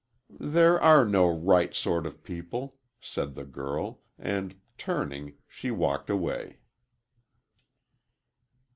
"There 0.39 0.81
are 0.81 1.05
no 1.05 1.27
right 1.27 1.75
sort 1.75 2.07
of 2.07 2.23
people," 2.23 2.75
said 2.99 3.35
the 3.35 3.45
girl, 3.45 3.99
and, 4.17 4.55
turning, 4.75 5.35
she 5.47 5.69
walked 5.69 6.09
away. 6.09 6.57